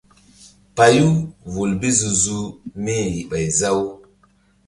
Payu 0.75 1.09
vul 1.51 1.71
bi 1.79 1.89
zu-zuh 1.99 2.47
mí-i 2.83 3.03
yih 3.13 3.27
ɓay 3.29 3.45
za-u. 3.59 3.83